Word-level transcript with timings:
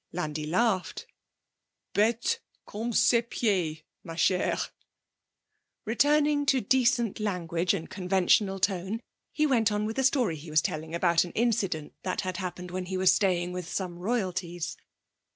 Landi 0.11 0.47
laughed. 0.47 1.05
'Bête 1.93 2.39
comme 2.65 2.91
ses 2.91 3.21
pieds, 3.29 3.83
ma 4.03 4.15
chère!' 4.15 4.71
Returning 5.85 6.43
to 6.47 6.59
decent 6.59 7.19
language 7.19 7.75
and 7.75 7.87
conventional 7.87 8.59
tone, 8.59 8.99
he 9.31 9.45
went 9.45 9.71
on 9.71 9.85
with 9.85 9.99
a 9.99 10.03
story 10.03 10.37
he 10.37 10.49
was 10.49 10.63
telling 10.63 10.95
about 10.95 11.23
an 11.23 11.33
incident 11.33 11.93
that 12.01 12.21
had 12.21 12.37
happened 12.37 12.71
when 12.71 12.87
he 12.87 12.97
was 12.97 13.13
staying 13.13 13.51
with 13.51 13.69
some 13.69 13.99
royalties. 13.99 14.75